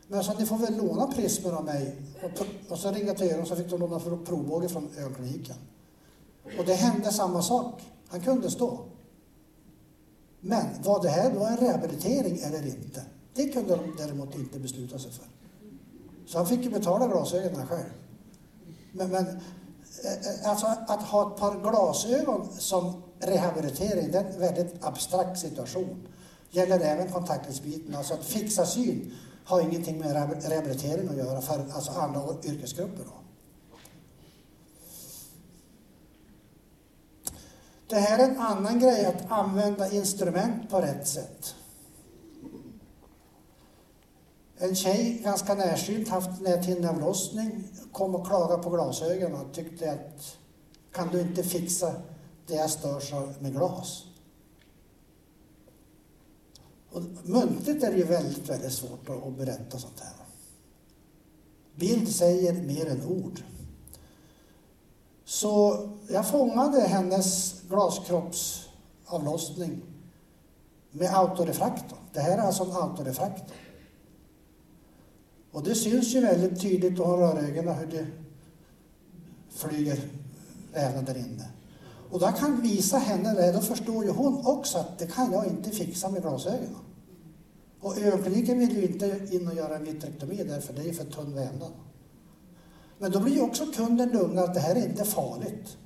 [0.08, 1.96] Men jag sa, ni får väl låna prismen av mig.
[2.22, 5.56] Och, och så ringde jag till ögonen så fick de låna provbåge från ögonkliniken.
[6.58, 7.82] Och det hände samma sak.
[8.08, 8.78] Han kunde stå.
[10.40, 13.02] Men var det här då en rehabilitering eller inte?
[13.34, 15.26] Det kunde de däremot inte besluta sig för.
[16.26, 17.90] Så han fick ju betala glasögonen själv.
[18.92, 19.32] Men, men eh,
[20.12, 26.08] eh, alltså att ha ett par glasögon som rehabilitering, det är en väldigt abstrakt situation.
[26.50, 27.94] Gäller även kontaktlinsbiten.
[27.94, 30.12] Alltså att fixa syn har ingenting med
[30.48, 33.04] rehabilitering att göra för alltså andra yrkesgrupper.
[33.04, 33.12] Då.
[37.88, 41.54] Det här är en annan grej, att använda instrument på rätt sätt.
[44.58, 50.36] En tjej, ganska närsynt, haft näthinneavlossning, kom och klagade på glasögonen och tyckte att
[50.92, 51.94] kan du inte fixa
[52.46, 54.04] det jag störs av med glas?
[56.90, 60.12] Och muntligt är det ju väldigt, väldigt svårt att, berätta sånt här.
[61.74, 63.42] Bild säger mer än ord.
[65.24, 69.82] Så jag fångade hennes glaskroppsavlossning
[70.90, 71.98] med autorefraktorn.
[72.12, 73.56] Det här är alltså en autorefraktor.
[75.56, 77.36] Och det syns ju väldigt tydligt då hon
[77.74, 78.06] hur det
[79.50, 80.00] flyger
[80.72, 81.48] även där inne.
[82.10, 85.46] Och då kan visa henne det, då förstår ju hon också att det kan jag
[85.46, 86.76] inte fixa med glasögonen.
[87.80, 91.34] Och ögonkliniken vill ju inte in och göra en vitrektomi därför det är för tunn
[91.34, 91.72] vävnad.
[92.98, 95.76] Men då blir ju också kunden lugnad att det här är inte farligt.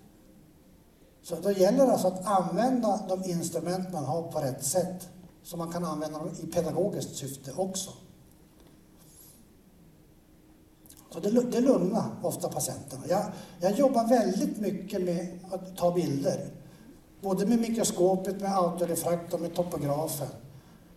[1.23, 5.09] Så då gäller det alltså att använda de instrument man har på rätt sätt.
[5.43, 7.91] Så man kan använda dem i pedagogiskt syfte också.
[11.11, 13.03] Så det, det lugnar ofta patienterna.
[13.09, 13.25] Jag,
[13.61, 16.51] jag jobbar väldigt mycket med att ta bilder.
[17.21, 20.29] Både med mikroskopet, med autorefrakt och med topografen.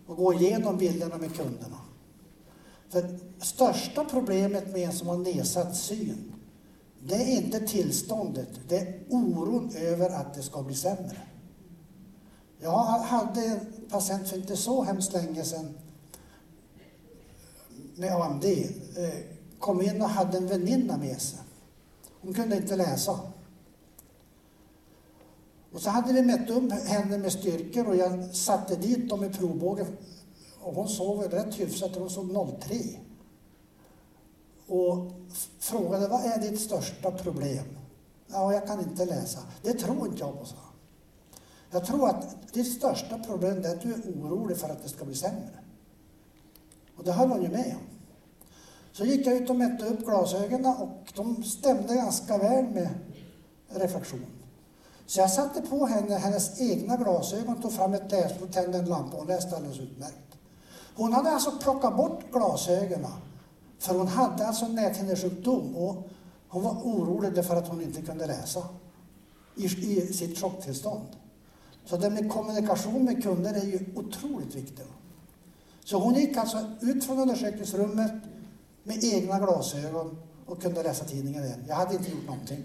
[0.06, 1.78] Och gå igenom bilderna med kunderna.
[2.88, 6.32] För största problemet med en som har nedsatt syn,
[7.02, 11.18] det är inte tillståndet, det är oron över att det ska bli sämre.
[12.60, 15.74] Jag hade en patient för inte så hemskt länge sedan
[17.96, 19.33] med AMD eh,
[19.64, 21.38] kom in och hade en väninna med sig.
[22.20, 23.20] Hon kunde inte läsa.
[25.72, 29.28] Och så hade vi mätt upp henne med styrkor och jag satte dit dem i
[29.28, 29.86] provbågen.
[30.60, 32.76] Och hon sov rätt hyfsat, hon sov 03.
[34.66, 35.12] Och
[35.58, 37.64] frågade, vad är ditt största problem?
[38.26, 39.38] Ja, jag kan inte läsa.
[39.62, 40.56] Det tror inte jag på, sa
[41.70, 45.04] Jag tror att ditt största problem är att du är orolig för att det ska
[45.04, 45.58] bli sämre.
[46.96, 47.93] Och det höll hon ju med om.
[48.96, 52.88] Så gick jag ut och mätte upp glasögonen och de stämde ganska väl med
[53.68, 54.26] reflektion.
[55.06, 59.12] Så jag satte på henne hennes egna glasögon, tog fram ett läsblad, tände en lampa
[59.12, 60.36] och hon läste alldeles utmärkt.
[60.96, 63.10] Hon hade alltså plockat bort glasögonen
[63.78, 66.08] för hon hade alltså näthinnesjukdom och
[66.48, 68.62] hon var orolig för att hon inte kunde läsa
[69.56, 71.06] i, i sitt chocktillstånd.
[71.84, 74.88] Så det med kommunikation med kunder är ju otroligt viktigt.
[75.84, 78.12] Så hon gick alltså ut från undersökningsrummet
[78.84, 80.16] med egna glasögon
[80.46, 81.64] och kunde läsa tidningen igen.
[81.68, 82.64] Jag hade inte gjort någonting.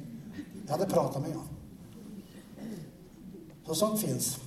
[0.67, 1.47] Jag hade pratat med honom.
[3.65, 4.37] Så sånt finns.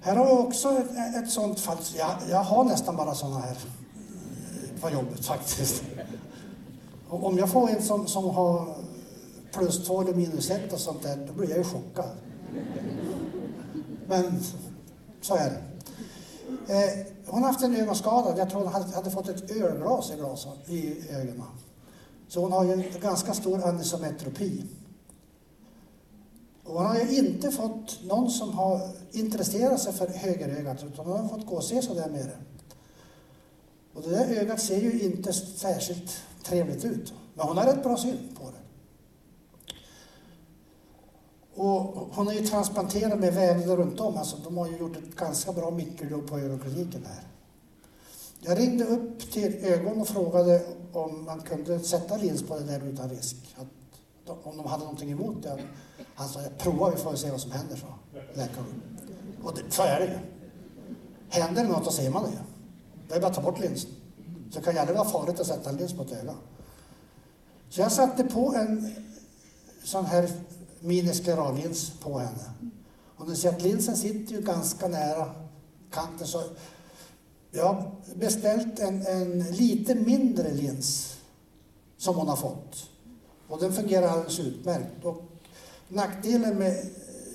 [0.00, 1.78] Här har vi också ett, ett sånt fall.
[1.96, 5.82] Jag, jag har nästan bara såna här eh, på jobbet faktiskt.
[7.08, 8.76] Och om jag får en som, som har
[9.52, 12.10] plus två eller minus ett och sånt där, då blir jag ju chockad.
[14.06, 14.40] Men
[15.20, 15.67] så är det.
[16.68, 18.38] Eh, hon har haft en ögonskada.
[18.38, 20.12] Jag tror hon hade, hade fått ett ölglas
[20.66, 21.42] i, i ögonen.
[22.28, 24.64] Så hon har ju en ganska stor anisometropi.
[26.64, 31.20] Och hon har ju inte fått någon som har intresserat sig för högerögat utan hon
[31.20, 32.36] har fått gå och se så där med det.
[33.94, 37.12] Och det där ögat ser ju inte särskilt trevligt ut.
[37.34, 38.67] Men hon har rätt bra syn på det.
[41.58, 44.16] Och hon är ju transplanterad med vävnader runt om.
[44.16, 47.24] Alltså, de har ju gjort ett ganska bra mikrojobb på ögonkliniken här.
[48.40, 52.82] Jag ringde upp till ögon och frågade om man kunde sätta lins på det där
[52.84, 53.36] utan risk.
[53.56, 55.62] Att, om de hade någonting emot det.
[56.14, 57.86] Han sa, prova vi får se vad som händer, sa
[58.34, 58.82] läkaren.
[59.42, 60.18] Och det, så är det ju.
[61.28, 62.36] Händer det något så ser man det ju.
[63.08, 63.90] Det är bara att ta bort linsen.
[64.50, 66.34] Så det kan ju aldrig vara farligt att sätta en lins på ett öga.
[67.68, 68.94] Så jag satte på en
[69.84, 70.30] sån här
[70.80, 72.72] minisklerallins på henne.
[73.16, 75.30] Och ni ser att linsen sitter ju ganska nära
[75.90, 76.26] kanten.
[76.26, 76.42] Så
[77.50, 81.16] jag har beställt en, en lite mindre lins
[81.96, 82.90] som hon har fått.
[83.48, 85.04] Och den fungerar alldeles utmärkt.
[85.04, 85.22] Och
[85.88, 86.86] nackdelen med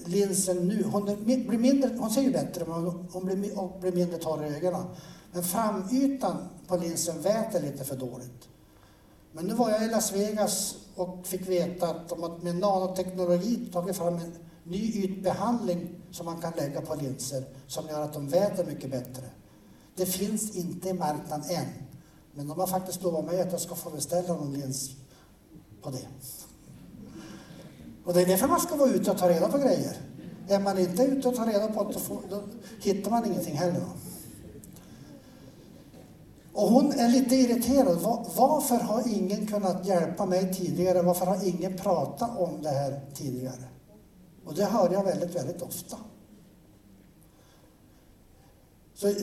[0.05, 4.17] linsen nu, hon, blir mindre, hon ser ju bättre men hon blir, och blir mindre
[4.17, 4.85] torr i ögonen.
[5.31, 8.47] Men framytan på linsen väter lite för dåligt.
[9.31, 13.97] Men nu var jag i Las Vegas och fick veta att de med nanoteknologi tagit
[13.97, 18.65] fram en ny ytbehandling som man kan lägga på linser som gör att de väter
[18.65, 19.23] mycket bättre.
[19.95, 21.67] Det finns inte i marknaden än,
[22.33, 24.91] men de har faktiskt lovat mig att jag ska få beställa någon lins
[25.81, 26.07] på det.
[28.05, 29.97] Och det är därför man ska vara ute och ta reda på grejer.
[30.47, 32.43] Är man inte ute och tar reda på det, då, då
[32.81, 33.81] hittar man ingenting heller.
[36.53, 37.97] Och hon är lite irriterad.
[38.35, 41.01] Varför har ingen kunnat hjälpa mig tidigare?
[41.01, 43.63] Varför har ingen pratat om det här tidigare?
[44.45, 45.97] Och det hör jag väldigt, väldigt ofta.
[48.93, 49.13] Så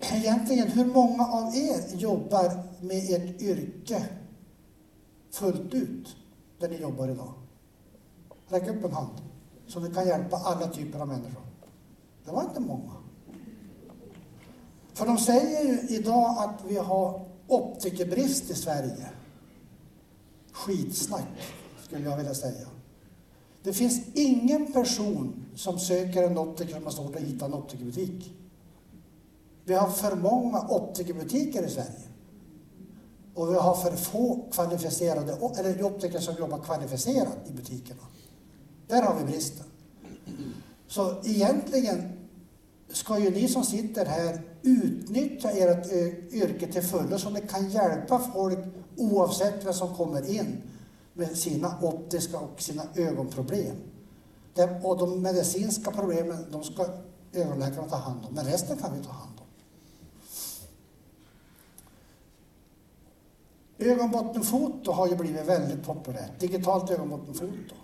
[0.00, 4.06] egentligen, hur många av er jobbar med ert yrke
[5.30, 6.16] fullt ut,
[6.60, 7.32] där ni jobbar idag?
[8.48, 9.20] Räck upp en hand,
[9.66, 11.42] så ni kan hjälpa alla typer av människor.
[12.24, 12.92] Det var inte många.
[14.98, 19.08] För de säger ju idag att vi har optikerbrist i Sverige.
[20.52, 22.66] Skitsnack, skulle jag vilja säga.
[23.62, 28.34] Det finns ingen person som söker en optiker som har svårt att hitta en optikerbutik.
[29.64, 32.08] Vi har för många optikerbutiker i Sverige.
[33.34, 38.02] Och vi har för få kvalificerade, eller optiker som jobbar kvalificerat i butikerna.
[38.86, 39.66] Där har vi bristen.
[40.86, 42.12] Så egentligen
[42.88, 47.70] ska ju ni som sitter här utnyttja ert eh, yrke till fullo så ni kan
[47.70, 48.58] hjälpa folk
[48.96, 50.62] oavsett vem som kommer in
[51.12, 53.76] med sina optiska och sina ögonproblem.
[54.82, 56.86] Och de medicinska problemen, de ska
[57.32, 59.44] ögonläkarna ta hand om, men resten kan vi ta hand om.
[63.86, 67.74] Ögonbottenfoto har ju blivit väldigt populärt, digitalt ögonbottenfoto.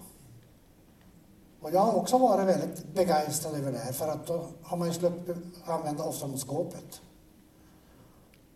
[1.64, 4.88] Och jag har också varit väldigt begeistrad över det här för att då har man
[4.88, 7.00] ju sluppit använda oftalmoskopet.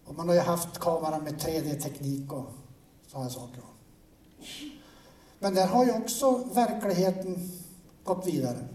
[0.04, 2.44] Och man har ju haft kameran med 3D-teknik och
[3.06, 3.62] sådana saker.
[5.38, 7.50] Men där har ju också verkligheten
[8.04, 8.68] gått vidare.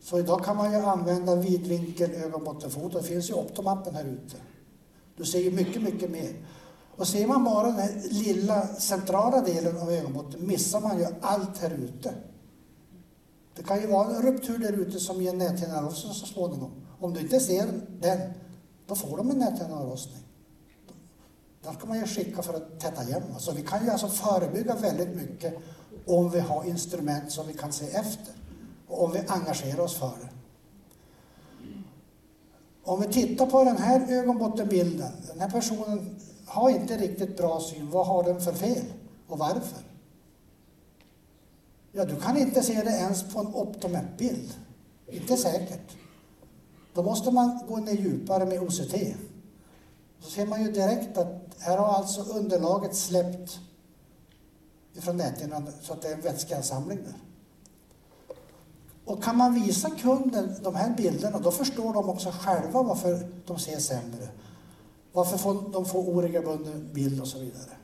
[0.00, 2.98] Så idag kan man ju använda vidvinkel ögonbottenfoto.
[2.98, 4.36] Det finns ju optomappen här ute.
[5.16, 6.46] Du ser ju mycket, mycket mer.
[6.96, 11.58] Och ser man bara den här lilla centrala delen av ögonbotten missar man ju allt
[11.58, 12.14] här ute.
[13.58, 16.70] Det kan ju vara en ruptur där ute som ger näthinneavrossning så småningom.
[17.00, 17.66] Om du inte ser
[18.00, 18.20] den,
[18.86, 20.22] då får de en näthinneavrostning.
[21.62, 23.22] Den ska man ju skicka för att täta igen.
[23.38, 25.58] Så vi kan ju alltså förebygga väldigt mycket
[26.06, 28.34] om vi har instrument som vi kan se efter
[28.88, 30.28] och om vi engagerar oss för det.
[32.82, 35.12] Om vi tittar på den här ögonbottenbilden.
[35.26, 37.90] Den här personen har inte riktigt bra syn.
[37.90, 38.84] Vad har den för fel
[39.28, 39.82] och varför?
[41.92, 44.54] Ja, du kan inte se det ens på en optometbild.
[45.06, 45.96] Inte säkert.
[46.94, 48.94] Då måste man gå ner djupare med OCT.
[50.20, 53.58] Så ser man ju direkt att här har alltså underlaget släppt
[54.94, 57.14] ifrån näthinnan så att det är en vätskeansamling där.
[59.04, 63.58] Och kan man visa kunden de här bilderna, då förstår de också själva varför de
[63.58, 64.28] ser sämre.
[65.12, 67.77] Varför de får oregelbunden bild och så vidare.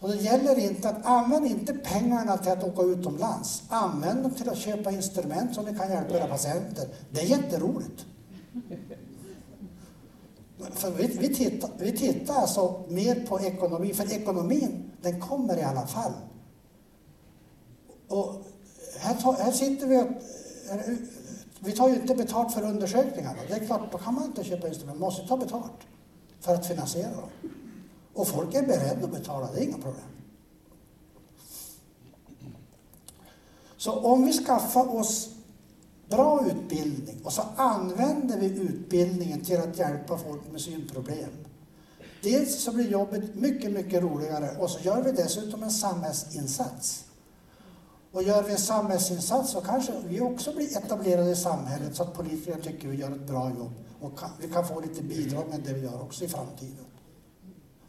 [0.00, 3.62] Och det gäller inte att använda inte pengarna till att åka utomlands.
[3.68, 6.88] Använd dem till att köpa instrument som ni kan hjälpa era patienter.
[7.10, 8.06] Det är jätteroligt.
[10.70, 15.62] För vi, vi, tittar, vi tittar alltså mer på ekonomi, för ekonomin den kommer i
[15.62, 16.12] alla fall.
[18.08, 18.44] Och
[18.98, 20.06] här, här sitter vi och
[21.60, 23.38] vi tar ju inte betalt för undersökningarna.
[23.48, 25.00] Det är klart, då kan man inte köpa instrument.
[25.00, 25.72] Man måste ta betalt
[26.40, 27.50] för att finansiera dem.
[28.16, 30.10] Och folk är beredda att betala, det är inga problem.
[33.76, 35.28] Så om vi skaffar oss
[36.08, 41.30] bra utbildning och så använder vi utbildningen till att hjälpa folk med synproblem.
[42.22, 47.04] Dels så blir jobbet mycket, mycket roligare och så gör vi dessutom en samhällsinsats.
[48.12, 52.14] Och gör vi en samhällsinsats så kanske vi också blir etablerade i samhället så att
[52.14, 55.60] politikerna tycker vi gör ett bra jobb och kan, vi kan få lite bidrag med
[55.60, 56.85] det vi gör också i framtiden.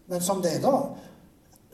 [0.10, 0.96] Men som det är idag,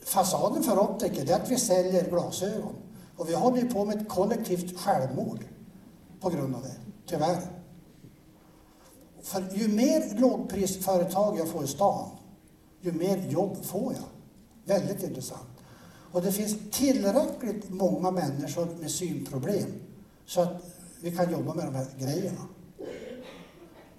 [0.05, 2.75] fasaden för optiker är att vi säljer glasögon.
[3.17, 5.45] Och vi håller ju på med ett kollektivt självmord
[6.19, 6.75] på grund av det,
[7.05, 7.41] tyvärr.
[9.21, 12.09] För ju mer lågprisföretag jag får i stan,
[12.81, 14.05] ju mer jobb får jag.
[14.65, 15.47] Väldigt intressant.
[16.11, 19.73] Och det finns tillräckligt många människor med synproblem
[20.25, 20.63] så att
[21.01, 22.47] vi kan jobba med de här grejerna.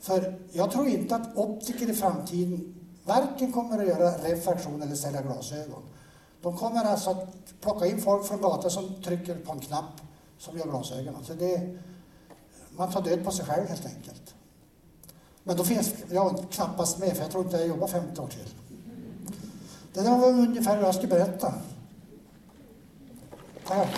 [0.01, 2.75] För jag tror inte att optiker i framtiden
[3.05, 5.83] varken kommer att göra refraktion eller sälja glasögon.
[6.43, 7.27] De kommer alltså att
[7.61, 10.01] plocka in folk från gatan som trycker på en knapp
[10.39, 11.25] som gör glasögonen.
[11.25, 11.79] Så alltså det,
[12.77, 14.35] man tar död på sig själv helt enkelt.
[15.43, 18.55] Men då finns jag knappast med, för jag tror inte jag jobbar 50 år till.
[19.93, 21.55] Det där var ungefär vad jag skulle berätta.
[23.67, 23.89] Tack.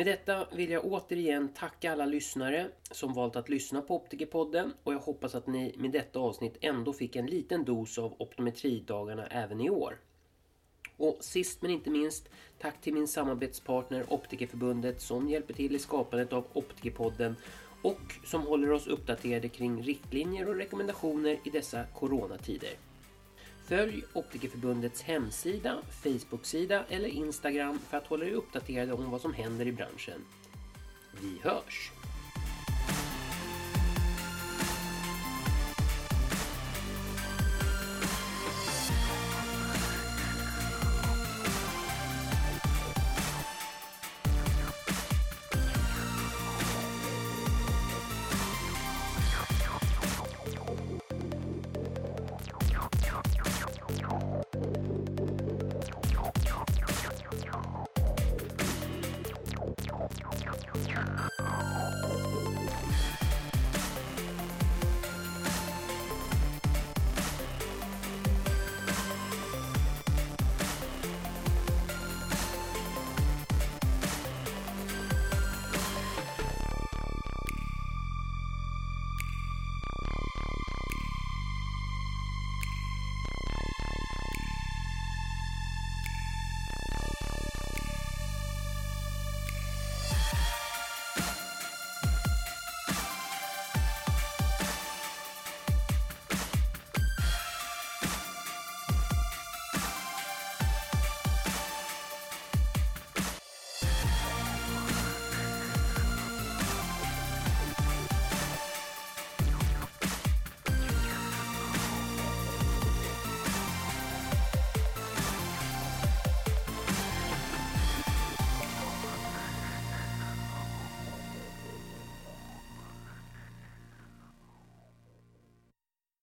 [0.00, 4.94] Med detta vill jag återigen tacka alla lyssnare som valt att lyssna på Optikerpodden och
[4.94, 9.60] jag hoppas att ni med detta avsnitt ändå fick en liten dos av optometridagarna även
[9.60, 9.98] i år.
[10.96, 12.28] Och sist men inte minst,
[12.58, 17.36] tack till min samarbetspartner Optikerförbundet som hjälper till i skapandet av Optikerpodden
[17.82, 22.89] och som håller oss uppdaterade kring riktlinjer och rekommendationer i dessa coronatider.
[23.70, 29.66] Följ Optikerförbundets hemsida, Facebook-sida eller Instagram för att hålla er uppdaterade om vad som händer
[29.66, 30.24] i branschen.
[31.20, 31.92] Vi hörs!